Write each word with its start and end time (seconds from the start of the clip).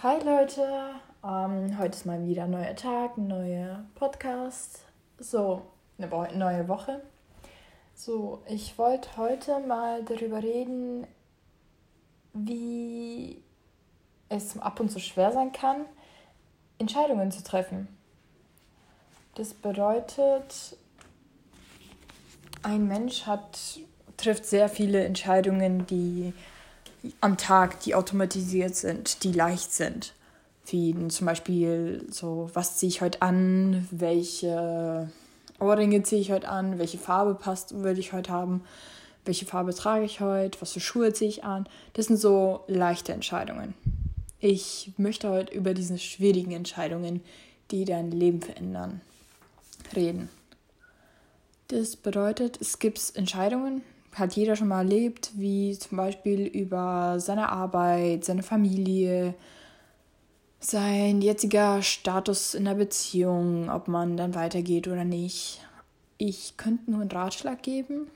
Hi 0.00 0.22
Leute, 0.24 0.62
ähm, 1.24 1.76
heute 1.76 1.96
ist 1.96 2.06
mal 2.06 2.24
wieder 2.24 2.44
ein 2.44 2.52
neuer 2.52 2.76
Tag, 2.76 3.16
ein 3.16 3.26
neuer 3.26 3.84
Podcast. 3.96 4.84
So, 5.18 5.62
eine 5.98 6.08
Wo 6.12 6.24
neue 6.36 6.68
Woche. 6.68 7.02
So, 7.96 8.40
ich 8.46 8.78
wollte 8.78 9.08
heute 9.16 9.58
mal 9.58 10.04
darüber 10.04 10.40
reden, 10.40 11.04
wie 12.32 13.42
es 14.28 14.56
ab 14.60 14.78
und 14.78 14.88
zu 14.88 15.00
schwer 15.00 15.32
sein 15.32 15.50
kann, 15.50 15.84
Entscheidungen 16.78 17.32
zu 17.32 17.42
treffen. 17.42 17.88
Das 19.34 19.52
bedeutet, 19.52 20.76
ein 22.62 22.86
Mensch 22.86 23.26
hat, 23.26 23.80
trifft 24.16 24.46
sehr 24.46 24.68
viele 24.68 25.04
Entscheidungen, 25.04 25.88
die 25.88 26.34
am 27.20 27.36
Tag, 27.36 27.80
die 27.80 27.94
automatisiert 27.94 28.74
sind, 28.74 29.24
die 29.24 29.32
leicht 29.32 29.72
sind. 29.72 30.14
Wie 30.66 30.94
zum 31.08 31.26
Beispiel 31.26 32.06
so, 32.10 32.50
was 32.52 32.76
ziehe 32.76 32.90
ich 32.90 33.00
heute 33.00 33.22
an, 33.22 33.88
welche 33.90 35.10
Ohrringe 35.58 36.02
ziehe 36.02 36.20
ich 36.20 36.30
heute 36.30 36.48
an, 36.48 36.78
welche 36.78 36.98
Farbe 36.98 37.34
passt, 37.34 37.74
würde 37.74 38.00
ich 38.00 38.12
heute 38.12 38.32
haben, 38.32 38.62
welche 39.24 39.46
Farbe 39.46 39.74
trage 39.74 40.04
ich 40.04 40.20
heute, 40.20 40.60
was 40.60 40.72
für 40.72 40.80
Schuhe 40.80 41.12
ziehe 41.12 41.30
ich 41.30 41.44
an. 41.44 41.68
Das 41.94 42.06
sind 42.06 42.18
so 42.18 42.64
leichte 42.66 43.12
Entscheidungen. 43.12 43.74
Ich 44.40 44.92
möchte 44.96 45.28
heute 45.28 45.52
über 45.52 45.74
diese 45.74 45.98
schwierigen 45.98 46.52
Entscheidungen, 46.52 47.22
die 47.70 47.84
dein 47.84 48.10
Leben 48.10 48.40
verändern, 48.40 49.00
reden. 49.96 50.28
Das 51.68 51.96
bedeutet, 51.96 52.58
es 52.60 52.78
gibt 52.78 53.00
Entscheidungen, 53.14 53.82
hat 54.18 54.34
jeder 54.34 54.56
schon 54.56 54.68
mal 54.68 54.78
erlebt, 54.78 55.32
wie 55.34 55.78
zum 55.78 55.98
Beispiel 55.98 56.46
über 56.46 57.20
seine 57.20 57.50
Arbeit, 57.50 58.24
seine 58.24 58.42
Familie, 58.42 59.34
sein 60.60 61.20
jetziger 61.20 61.82
Status 61.82 62.54
in 62.54 62.64
der 62.64 62.74
Beziehung, 62.74 63.70
ob 63.70 63.88
man 63.88 64.16
dann 64.16 64.34
weitergeht 64.34 64.88
oder 64.88 65.04
nicht. 65.04 65.60
Ich 66.16 66.56
könnte 66.56 66.90
nur 66.90 67.00
einen 67.00 67.10
Ratschlag 67.10 67.62
geben, 67.62 68.08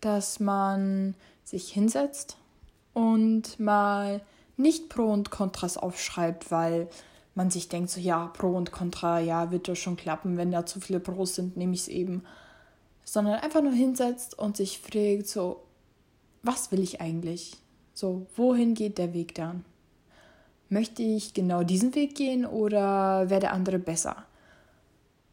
dass 0.00 0.40
man 0.40 1.14
sich 1.44 1.72
hinsetzt 1.72 2.36
und 2.94 3.60
mal 3.60 4.20
nicht 4.56 4.88
Pro 4.88 5.04
und 5.04 5.30
Kontras 5.30 5.76
aufschreibt, 5.76 6.50
weil 6.50 6.88
man 7.34 7.50
sich 7.50 7.68
denkt, 7.68 7.90
so 7.90 8.00
ja, 8.00 8.26
Pro 8.26 8.48
und 8.56 8.72
Contra, 8.72 9.20
ja, 9.20 9.52
wird 9.52 9.68
doch 9.68 9.76
schon 9.76 9.96
klappen. 9.96 10.36
Wenn 10.36 10.50
da 10.50 10.66
zu 10.66 10.80
viele 10.80 10.98
Pros 10.98 11.36
sind, 11.36 11.56
nehme 11.56 11.74
ich 11.74 11.82
es 11.82 11.88
eben 11.88 12.24
sondern 13.08 13.40
einfach 13.40 13.62
nur 13.62 13.72
hinsetzt 13.72 14.38
und 14.38 14.58
sich 14.58 14.80
fragt, 14.80 15.28
so, 15.28 15.62
was 16.42 16.70
will 16.70 16.80
ich 16.80 17.00
eigentlich? 17.00 17.56
So, 17.94 18.26
wohin 18.36 18.74
geht 18.74 18.98
der 18.98 19.14
Weg 19.14 19.34
dann? 19.34 19.64
Möchte 20.68 21.02
ich 21.02 21.32
genau 21.32 21.62
diesen 21.62 21.94
Weg 21.94 22.14
gehen 22.14 22.44
oder 22.44 23.30
wäre 23.30 23.40
der 23.40 23.54
andere 23.54 23.78
besser? 23.78 24.26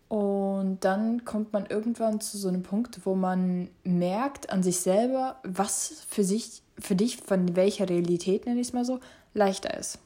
Und 0.08 0.86
dann 0.86 1.26
kommt 1.26 1.52
man 1.52 1.66
irgendwann 1.66 2.22
zu 2.22 2.38
so 2.38 2.48
einem 2.48 2.64
Punkt, 2.64 3.06
wo 3.06 3.14
man 3.14 3.70
merkt 3.84 4.50
an 4.52 4.64
sich 4.64 4.80
selber, 4.80 5.36
was 5.44 6.06
für 6.08 6.24
sich, 6.24 6.62
für 6.80 6.96
dich, 6.96 7.18
von 7.18 7.58
welcher 7.58 7.90
Realität, 7.90 8.46
nenne 8.46 8.62
ich 8.62 8.68
es 8.68 8.74
mal 8.74 8.86
so, 8.86 9.02
leichter 9.34 9.78
ist. 9.78 10.00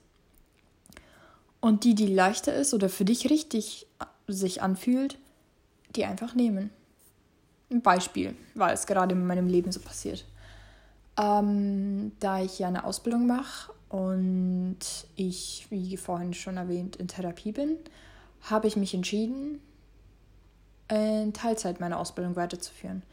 Und 1.61 1.83
die, 1.83 1.93
die 1.93 2.07
leichter 2.07 2.55
ist 2.55 2.73
oder 2.73 2.89
für 2.89 3.05
dich 3.05 3.29
richtig 3.29 3.85
sich 4.27 4.63
anfühlt, 4.63 5.19
die 5.95 6.05
einfach 6.05 6.33
nehmen. 6.33 6.71
Ein 7.71 7.81
Beispiel, 7.81 8.35
weil 8.55 8.73
es 8.73 8.87
gerade 8.87 9.13
in 9.13 9.27
meinem 9.27 9.47
Leben 9.47 9.71
so 9.71 9.79
passiert. 9.79 10.25
Ähm, 11.19 12.13
da 12.19 12.41
ich 12.41 12.59
ja 12.59 12.67
eine 12.67 12.83
Ausbildung 12.83 13.27
mache 13.27 13.71
und 13.89 14.79
ich, 15.15 15.67
wie 15.69 15.97
vorhin 15.97 16.33
schon 16.33 16.57
erwähnt, 16.57 16.95
in 16.95 17.07
Therapie 17.07 17.51
bin, 17.51 17.77
habe 18.41 18.67
ich 18.67 18.75
mich 18.75 18.93
entschieden, 18.93 19.59
in 20.89 21.33
Teilzeit 21.33 21.79
meine 21.79 21.97
Ausbildung 21.97 22.35
weiterzuführen. 22.35 23.03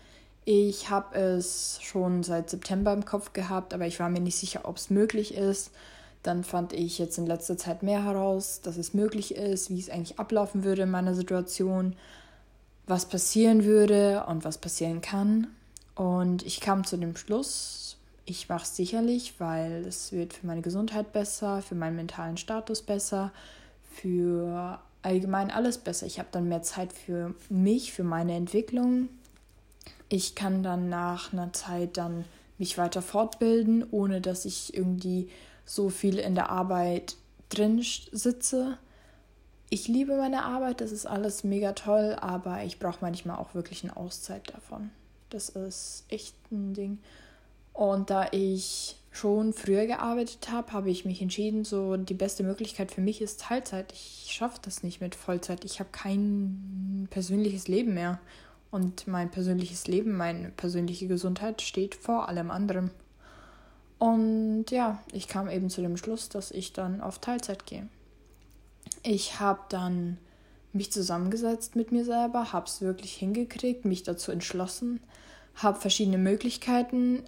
Ich 0.45 0.91
habe 0.91 1.19
es 1.19 1.81
schon 1.83 2.23
seit 2.23 2.49
September 2.49 2.93
im 2.93 3.05
Kopf 3.05 3.33
gehabt, 3.33 3.75
aber 3.75 3.87
ich 3.87 3.99
war 3.99 4.09
mir 4.09 4.21
nicht 4.21 4.37
sicher, 4.37 4.61
ob 4.65 4.77
es 4.77 4.91
möglich 4.91 5.35
ist. 5.35 5.73
Dann 6.23 6.45
fand 6.45 6.73
ich 6.73 6.99
jetzt 6.99 7.19
in 7.19 7.27
letzter 7.27 7.59
Zeit 7.59 7.83
mehr 7.83 8.05
heraus, 8.05 8.61
dass 8.63 8.77
es 8.77 8.95
möglich 8.95 9.35
ist, 9.35 9.71
wie 9.71 9.81
es 9.81 9.91
eigentlich 9.91 10.19
ablaufen 10.19 10.65
würde 10.65 10.83
in 10.83 10.91
meiner 10.91 11.15
Situation 11.15 11.97
was 12.87 13.07
passieren 13.07 13.65
würde 13.65 14.25
und 14.29 14.45
was 14.45 14.59
passieren 14.59 15.01
kann. 15.01 15.49
Und 15.95 16.45
ich 16.45 16.61
kam 16.61 16.85
zu 16.85 16.97
dem 16.97 17.17
Schluss, 17.17 17.97
ich 18.25 18.49
mache 18.49 18.65
es 18.65 18.77
sicherlich, 18.77 19.35
weil 19.39 19.87
es 19.87 20.13
wird 20.13 20.35
für 20.35 20.47
meine 20.47 20.63
Gesundheit 20.63 21.13
besser, 21.13 21.63
für 21.63 21.75
meinen 21.75 21.97
mentalen 21.97 22.37
Status 22.37 22.83
besser, 22.83 23.33
für 23.91 24.81
allgemein 25.03 25.51
alles 25.51 25.79
besser. 25.79 26.07
Ich 26.07 26.19
habe 26.19 26.29
dann 26.33 26.49
mehr 26.49 26.63
Zeit 26.63 26.93
für 26.93 27.35
mich, 27.49 27.93
für 27.93 28.05
meine 28.05 28.35
Entwicklung. 28.35 29.09
Ich 30.09 30.35
kann 30.35 30.63
dann 30.63 30.89
nach 30.89 31.33
einer 31.33 31.53
Zeit 31.53 31.97
dann 31.97 32.25
mich 32.59 32.79
weiter 32.79 33.03
fortbilden, 33.03 33.87
ohne 33.91 34.21
dass 34.21 34.45
ich 34.45 34.75
irgendwie 34.75 35.29
so 35.65 35.89
viel 35.89 36.19
in 36.19 36.35
der 36.35 36.51
Arbeit 36.51 37.17
drin 37.49 37.83
sitze 37.83 38.79
ich 39.69 39.89
liebe 39.89 40.17
meine 40.17 40.45
Arbeit, 40.45 40.81
das 40.81 40.93
ist 40.93 41.07
alles 41.07 41.45
mega 41.45 41.73
toll, 41.73 42.17
aber 42.21 42.63
ich 42.65 42.79
brauche 42.79 42.99
manchmal 43.01 43.39
auch 43.39 43.55
wirklich 43.55 43.83
eine 43.85 43.97
Auszeit 43.97 44.53
davon. 44.55 44.91
Das 45.31 45.49
ist 45.49 46.05
echt 46.09 46.35
ein 46.53 46.75
Ding. 46.75 46.99
Und 47.73 48.11
da 48.11 48.29
ich 48.31 48.97
schon 49.11 49.53
früher 49.53 49.87
gearbeitet 49.87 50.51
habe, 50.51 50.73
habe 50.73 50.91
ich 50.91 51.05
mich 51.05 51.21
entschieden, 51.21 51.65
so 51.65 51.97
die 51.97 52.15
beste 52.15 52.43
Möglichkeit 52.43 52.93
für 52.93 53.01
mich 53.01 53.21
ist 53.21 53.41
Teilzeit. 53.41 53.93
Ich 53.93 54.29
schaffe 54.31 54.61
das 54.63 54.83
nicht 54.83 55.01
mit 55.01 55.15
Vollzeit. 55.15 55.65
Ich 55.65 55.81
habe 55.81 55.91
kein 55.91 57.09
persönliches 57.11 57.67
Leben 57.67 57.95
mehr. 57.95 58.21
Und 58.71 59.07
mein 59.07 59.31
persönliches 59.31 59.87
Leben, 59.87 60.17
meine 60.17 60.51
persönliche 60.51 61.07
Gesundheit 61.07 61.63
steht 61.63 61.95
vor 61.95 62.29
allem 62.29 62.51
anderem. 62.51 62.91
Und 63.99 64.67
ja, 64.71 65.03
ich 65.13 65.29
kam 65.29 65.49
eben 65.49 65.71
zu 65.71 65.81
dem 65.81 65.97
Schluss, 65.97 66.29
dass 66.29 66.51
ich 66.51 66.73
dann 66.73 67.01
auf 67.01 67.19
Teilzeit 67.19 67.67
gehe. 67.67 67.89
Ich 69.09 69.39
habe 69.39 69.61
dann 69.69 70.19
mich 70.73 70.91
zusammengesetzt 70.91 71.77
mit 71.77 71.93
mir 71.93 72.05
selber, 72.05 72.53
habe 72.53 72.67
es 72.67 72.81
wirklich 72.81 73.13
hingekriegt, 73.13 73.85
mich 73.85 74.03
dazu 74.03 74.33
entschlossen, 74.33 74.99
habe 75.55 75.79
verschiedene 75.79 76.19
Möglichkeiten, 76.19 77.23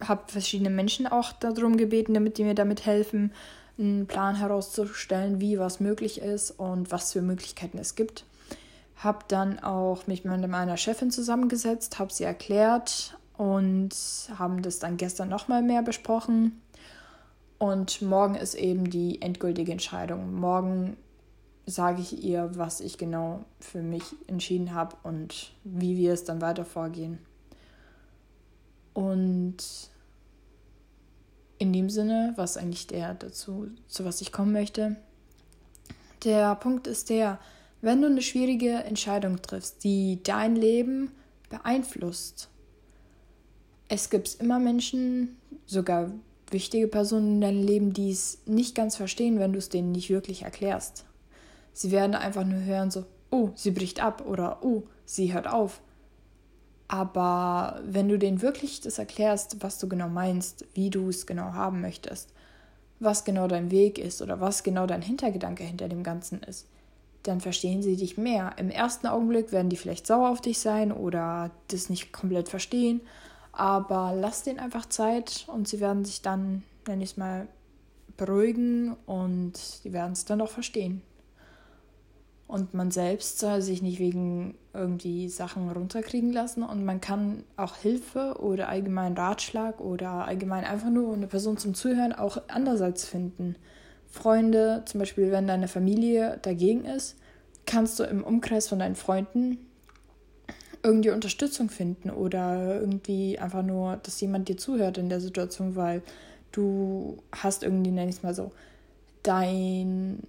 habe 0.00 0.22
verschiedene 0.28 0.70
Menschen 0.70 1.08
auch 1.08 1.32
darum 1.32 1.78
gebeten, 1.78 2.14
damit 2.14 2.38
die 2.38 2.44
mir 2.44 2.54
damit 2.54 2.86
helfen, 2.86 3.32
einen 3.76 4.06
Plan 4.06 4.36
herauszustellen, 4.36 5.40
wie 5.40 5.58
was 5.58 5.80
möglich 5.80 6.20
ist 6.20 6.52
und 6.52 6.92
was 6.92 7.12
für 7.12 7.22
Möglichkeiten 7.22 7.78
es 7.78 7.96
gibt. 7.96 8.24
Habe 8.94 9.24
dann 9.26 9.58
auch 9.58 10.06
mich 10.06 10.24
mit 10.24 10.48
meiner 10.48 10.76
Chefin 10.76 11.10
zusammengesetzt, 11.10 11.98
habe 11.98 12.12
sie 12.12 12.22
erklärt 12.22 13.18
und 13.36 13.90
haben 14.38 14.62
das 14.62 14.78
dann 14.78 14.96
gestern 14.96 15.28
nochmal 15.28 15.62
mehr 15.62 15.82
besprochen. 15.82 16.62
Und 17.58 18.00
morgen 18.00 18.36
ist 18.36 18.54
eben 18.54 18.90
die 18.90 19.20
endgültige 19.22 19.72
Entscheidung. 19.72 20.32
Morgen 20.32 20.96
sage 21.66 22.00
ich 22.00 22.22
ihr, 22.24 22.50
was 22.54 22.80
ich 22.80 22.96
genau 22.96 23.44
für 23.58 23.82
mich 23.82 24.04
entschieden 24.28 24.72
habe 24.72 24.96
und 25.02 25.52
wie 25.64 25.96
wir 25.96 26.12
es 26.12 26.24
dann 26.24 26.40
weiter 26.40 26.64
vorgehen. 26.64 27.18
Und 28.94 29.56
in 31.58 31.72
dem 31.72 31.90
Sinne, 31.90 32.32
was 32.36 32.56
eigentlich 32.56 32.86
der 32.86 33.14
dazu, 33.14 33.68
zu 33.88 34.04
was 34.04 34.20
ich 34.20 34.32
kommen 34.32 34.52
möchte, 34.52 34.96
der 36.24 36.54
Punkt 36.54 36.86
ist 36.86 37.10
der, 37.10 37.38
wenn 37.82 38.00
du 38.00 38.06
eine 38.06 38.22
schwierige 38.22 38.72
Entscheidung 38.84 39.42
triffst, 39.42 39.84
die 39.84 40.20
dein 40.22 40.56
Leben 40.56 41.10
beeinflusst, 41.50 42.48
es 43.88 44.10
gibt 44.10 44.36
immer 44.40 44.58
Menschen, 44.58 45.36
sogar 45.66 46.10
wichtige 46.50 46.88
Personen 46.88 47.34
in 47.34 47.40
deinem 47.40 47.66
Leben, 47.66 47.92
die 47.92 48.10
es 48.10 48.38
nicht 48.46 48.74
ganz 48.74 48.96
verstehen, 48.96 49.38
wenn 49.38 49.52
du 49.52 49.58
es 49.58 49.68
denen 49.68 49.92
nicht 49.92 50.10
wirklich 50.10 50.42
erklärst. 50.42 51.04
Sie 51.76 51.90
werden 51.90 52.14
einfach 52.14 52.42
nur 52.42 52.62
hören 52.62 52.90
so, 52.90 53.04
oh, 53.30 53.50
sie 53.54 53.70
bricht 53.70 54.02
ab 54.02 54.24
oder 54.26 54.64
oh, 54.64 54.84
sie 55.04 55.34
hört 55.34 55.46
auf. 55.46 55.82
Aber 56.88 57.82
wenn 57.84 58.08
du 58.08 58.18
denen 58.18 58.40
wirklich 58.40 58.80
das 58.80 58.98
erklärst, 58.98 59.62
was 59.62 59.78
du 59.78 59.86
genau 59.86 60.08
meinst, 60.08 60.64
wie 60.72 60.88
du 60.88 61.10
es 61.10 61.26
genau 61.26 61.52
haben 61.52 61.82
möchtest, 61.82 62.32
was 62.98 63.26
genau 63.26 63.46
dein 63.46 63.70
Weg 63.70 63.98
ist 63.98 64.22
oder 64.22 64.40
was 64.40 64.62
genau 64.62 64.86
dein 64.86 65.02
Hintergedanke 65.02 65.64
hinter 65.64 65.90
dem 65.90 66.02
Ganzen 66.02 66.42
ist, 66.44 66.66
dann 67.24 67.42
verstehen 67.42 67.82
sie 67.82 67.96
dich 67.96 68.16
mehr. 68.16 68.54
Im 68.56 68.70
ersten 68.70 69.06
Augenblick 69.06 69.52
werden 69.52 69.68
die 69.68 69.76
vielleicht 69.76 70.06
sauer 70.06 70.30
auf 70.30 70.40
dich 70.40 70.58
sein 70.58 70.92
oder 70.92 71.50
das 71.68 71.90
nicht 71.90 72.10
komplett 72.10 72.48
verstehen, 72.48 73.02
aber 73.52 74.14
lass 74.18 74.44
denen 74.44 74.60
einfach 74.60 74.86
Zeit 74.86 75.44
und 75.48 75.68
sie 75.68 75.80
werden 75.80 76.06
sich 76.06 76.22
dann, 76.22 76.62
nenne 76.88 77.04
ich 77.04 77.10
es 77.10 77.16
mal, 77.18 77.48
beruhigen 78.16 78.96
und 79.04 79.84
die 79.84 79.92
werden 79.92 80.12
es 80.12 80.24
dann 80.24 80.40
auch 80.40 80.48
verstehen. 80.48 81.02
Und 82.48 82.74
man 82.74 82.92
selbst 82.92 83.40
soll 83.40 83.60
sich 83.60 83.82
nicht 83.82 83.98
wegen 83.98 84.54
irgendwie 84.72 85.28
Sachen 85.28 85.68
runterkriegen 85.68 86.32
lassen. 86.32 86.62
Und 86.62 86.84
man 86.84 87.00
kann 87.00 87.42
auch 87.56 87.76
Hilfe 87.76 88.36
oder 88.40 88.68
allgemein 88.68 89.14
Ratschlag 89.14 89.80
oder 89.80 90.26
allgemein 90.26 90.64
einfach 90.64 90.90
nur 90.90 91.12
eine 91.12 91.26
Person 91.26 91.56
zum 91.56 91.74
Zuhören 91.74 92.12
auch 92.12 92.40
andererseits 92.48 93.04
finden. 93.04 93.56
Freunde, 94.06 94.82
zum 94.86 95.00
Beispiel 95.00 95.32
wenn 95.32 95.48
deine 95.48 95.66
Familie 95.66 96.38
dagegen 96.42 96.84
ist, 96.84 97.16
kannst 97.66 97.98
du 97.98 98.04
im 98.04 98.22
Umkreis 98.22 98.68
von 98.68 98.78
deinen 98.78 98.94
Freunden 98.94 99.58
irgendwie 100.82 101.10
Unterstützung 101.10 101.68
finden 101.68 102.10
oder 102.10 102.80
irgendwie 102.80 103.40
einfach 103.40 103.64
nur, 103.64 103.96
dass 103.96 104.20
jemand 104.20 104.48
dir 104.48 104.56
zuhört 104.56 104.98
in 104.98 105.08
der 105.08 105.20
Situation, 105.20 105.74
weil 105.74 106.00
du 106.52 107.18
hast 107.32 107.64
irgendwie, 107.64 107.90
nenne 107.90 108.08
ich 108.08 108.16
es 108.16 108.22
mal 108.22 108.34
so, 108.34 108.52
dein 109.24 110.20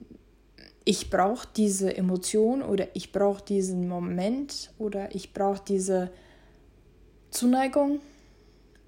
ich 0.87 1.09
brauche 1.09 1.45
diese 1.57 1.97
Emotion 1.97 2.61
oder 2.61 2.87
ich 2.93 3.11
brauche 3.11 3.43
diesen 3.43 3.89
Moment 3.89 4.71
oder 4.79 5.13
ich 5.13 5.33
brauche 5.33 5.61
diese 5.67 6.11
Zuneigung, 7.29 7.99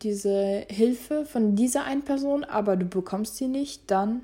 diese 0.01 0.65
Hilfe 0.69 1.25
von 1.25 1.57
dieser 1.57 1.83
einen 1.83 2.03
Person, 2.03 2.45
aber 2.45 2.77
du 2.77 2.85
bekommst 2.85 3.35
sie 3.35 3.49
nicht, 3.49 3.91
dann, 3.91 4.21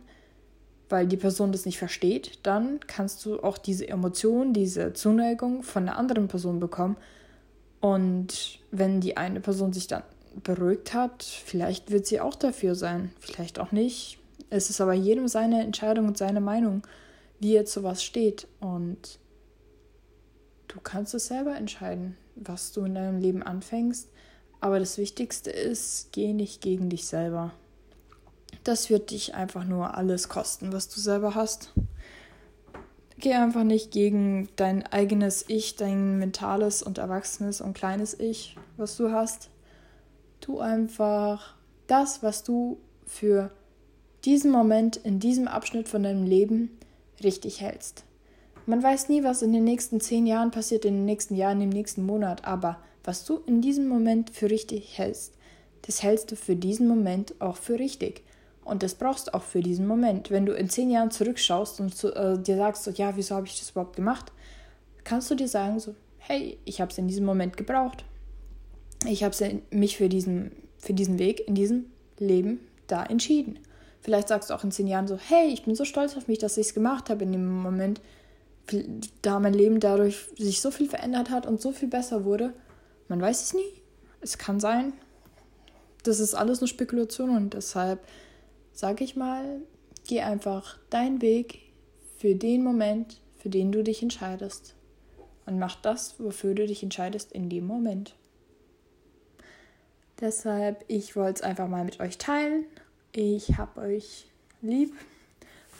weil 0.88 1.06
die 1.06 1.18
Person 1.18 1.52
das 1.52 1.66
nicht 1.66 1.78
versteht, 1.78 2.40
dann 2.44 2.80
kannst 2.88 3.26
du 3.26 3.44
auch 3.44 3.58
diese 3.58 3.90
Emotion, 3.90 4.54
diese 4.54 4.94
Zuneigung 4.94 5.62
von 5.62 5.84
einer 5.84 5.98
anderen 5.98 6.30
Person 6.30 6.62
bekommen. 6.62 6.96
Und 7.82 8.60
wenn 8.72 9.02
die 9.02 9.18
eine 9.18 9.42
Person 9.42 9.74
sich 9.74 9.88
dann 9.88 10.04
beruhigt 10.42 10.94
hat, 10.94 11.24
vielleicht 11.24 11.92
wird 11.92 12.06
sie 12.06 12.22
auch 12.22 12.36
dafür 12.36 12.74
sein, 12.74 13.12
vielleicht 13.20 13.60
auch 13.60 13.74
nicht. 13.74 14.18
Es 14.50 14.70
ist 14.70 14.80
aber 14.80 14.94
jedem 14.94 15.28
seine 15.28 15.62
Entscheidung 15.62 16.08
und 16.08 16.18
seine 16.18 16.40
Meinung 16.40 16.84
wie 17.40 17.56
er 17.56 17.66
zu 17.66 17.84
was 17.84 18.04
steht. 18.04 18.48
Und 18.60 19.20
du 20.68 20.80
kannst 20.82 21.14
es 21.14 21.28
selber 21.28 21.56
entscheiden, 21.56 22.18
was 22.36 22.72
du 22.72 22.86
in 22.86 22.96
deinem 22.96 23.20
Leben 23.20 23.44
anfängst. 23.44 24.10
Aber 24.62 24.80
das 24.80 24.98
Wichtigste 24.98 25.52
ist, 25.52 26.12
geh 26.12 26.34
nicht 26.34 26.62
gegen 26.62 26.90
dich 26.90 27.06
selber. 27.06 27.54
Das 28.64 28.90
wird 28.90 29.12
dich 29.12 29.36
einfach 29.36 29.64
nur 29.64 29.96
alles 29.96 30.28
kosten, 30.30 30.74
was 30.74 30.90
du 30.90 31.00
selber 31.00 31.36
hast. 31.36 31.72
Geh 33.18 33.34
einfach 33.34 33.64
nicht 33.64 33.92
gegen 33.92 34.50
dein 34.56 34.86
eigenes 34.86 35.46
Ich, 35.48 35.76
dein 35.76 36.18
mentales 36.18 36.84
und 36.84 36.98
erwachsenes 36.98 37.62
und 37.62 37.74
kleines 37.74 38.20
Ich, 38.20 38.58
was 38.76 38.98
du 38.98 39.12
hast. 39.12 39.50
Tu 40.42 40.60
einfach 40.60 41.56
das, 41.88 42.24
was 42.24 42.44
du 42.44 42.80
für 43.06 43.52
diesen 44.26 44.52
Moment 44.52 44.98
in 44.98 45.20
diesem 45.20 45.48
Abschnitt 45.48 45.88
von 45.88 46.04
deinem 46.04 46.26
Leben 46.26 46.72
richtig 47.24 47.62
hältst. 47.62 48.04
Man 48.66 48.82
weiß 48.82 49.10
nie, 49.10 49.24
was 49.24 49.42
in 49.42 49.54
den 49.54 49.64
nächsten 49.64 50.02
zehn 50.02 50.26
Jahren 50.26 50.52
passiert, 50.52 50.86
in 50.86 50.96
den 50.96 51.06
nächsten 51.06 51.36
Jahren, 51.36 51.62
im 51.62 51.70
nächsten 51.70 52.04
Monat, 52.06 52.46
aber 52.46 52.80
was 53.04 53.24
du 53.24 53.42
in 53.46 53.62
diesem 53.62 53.88
Moment 53.88 54.32
für 54.32 54.50
richtig 54.50 54.98
hältst, 54.98 55.34
das 55.84 56.02
hältst 56.02 56.32
du 56.32 56.36
für 56.36 56.56
diesen 56.56 56.88
Moment 56.88 57.40
auch 57.40 57.58
für 57.58 57.78
richtig. 57.78 58.24
Und 58.64 58.82
das 58.82 58.96
brauchst 58.96 59.28
du 59.28 59.36
auch 59.36 59.44
für 59.44 59.62
diesen 59.62 59.86
Moment. 59.86 60.32
Wenn 60.32 60.48
du 60.48 60.54
in 60.54 60.70
zehn 60.70 60.90
Jahren 60.90 61.12
zurückschaust 61.12 61.80
und 61.80 61.96
zu, 61.96 62.14
äh, 62.16 62.42
dir 62.42 62.58
sagst, 62.58 62.84
so, 62.84 62.92
ja, 62.92 63.16
wieso 63.16 63.36
habe 63.36 63.46
ich 63.46 63.60
das 63.60 63.70
überhaupt 63.70 63.96
gemacht, 63.96 64.32
kannst 65.04 65.30
du 65.30 65.36
dir 65.36 65.48
sagen, 65.48 65.80
so, 65.80 65.94
hey, 66.18 66.58
ich 66.66 66.82
habe 66.82 66.92
es 66.92 66.98
in 66.98 67.08
diesem 67.08 67.26
Moment 67.26 67.58
gebraucht. 67.58 68.04
Ich 69.08 69.24
habe 69.24 69.62
mich 69.70 69.98
für 69.98 70.10
diesen, 70.10 70.52
für 70.80 70.96
diesen 70.96 71.20
Weg 71.20 71.48
in 71.48 71.54
diesem 71.54 71.86
Leben 72.18 72.60
da 72.88 73.04
entschieden. 73.04 73.60
Vielleicht 74.06 74.28
sagst 74.28 74.52
du 74.52 74.54
auch 74.54 74.64
in 74.64 74.70
zehn 74.70 74.86
Jahren 74.86 75.08
so, 75.08 75.18
hey, 75.18 75.48
ich 75.48 75.64
bin 75.64 75.74
so 75.74 75.84
stolz 75.84 76.16
auf 76.16 76.28
mich, 76.28 76.38
dass 76.38 76.58
ich 76.58 76.68
es 76.68 76.74
gemacht 76.76 77.10
habe 77.10 77.24
in 77.24 77.32
dem 77.32 77.60
Moment, 77.60 78.02
da 79.24 79.40
mein 79.40 79.56
Leben 79.56 79.80
dadurch 79.80 80.28
sich 80.38 80.62
so 80.62 80.70
viel 80.70 80.88
verändert 80.88 81.32
hat 81.32 81.48
und 81.48 81.60
so 81.60 81.72
viel 81.72 81.88
besser 81.88 82.24
wurde. 82.24 82.54
Man 83.08 83.20
weiß 83.20 83.42
es 83.42 83.54
nie. 83.56 83.82
Es 84.22 84.38
kann 84.38 84.60
sein. 84.60 84.94
Das 86.04 86.20
ist 86.20 86.36
alles 86.36 86.62
nur 86.62 86.68
Spekulation 86.68 87.32
und 87.32 87.56
deshalb 87.56 88.00
sage 88.74 89.04
ich 89.04 89.16
mal, 89.16 89.62
geh 90.08 90.22
einfach 90.22 90.78
deinen 90.92 91.24
Weg 91.24 91.74
für 92.20 92.36
den 92.36 92.64
Moment, 92.64 93.20
für 93.40 93.50
den 93.50 93.72
du 93.72 93.84
dich 93.84 94.04
entscheidest. 94.04 94.76
Und 95.48 95.58
mach 95.58 95.82
das, 95.82 96.20
wofür 96.20 96.54
du 96.54 96.68
dich 96.68 96.84
entscheidest 96.84 97.32
in 97.32 97.50
dem 97.50 97.66
Moment. 97.66 98.14
Deshalb, 100.22 100.86
ich 100.90 101.16
wollte 101.16 101.40
es 101.40 101.42
einfach 101.42 101.68
mal 101.68 101.84
mit 101.84 102.00
euch 102.00 102.20
teilen 102.20 102.66
ich 103.18 103.58
habe 103.58 103.82
euch 103.82 104.26
lieb. 104.62 104.94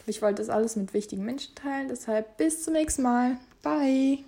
Ich 0.08 0.22
wollte 0.22 0.42
das 0.42 0.50
alles 0.50 0.76
mit 0.76 0.94
wichtigen 0.94 1.26
Menschen 1.26 1.56
teilen. 1.56 1.88
Deshalb 1.88 2.38
bis 2.38 2.64
zum 2.64 2.74
nächsten 2.74 3.02
Mal. 3.02 3.38
Bye. 3.62 4.20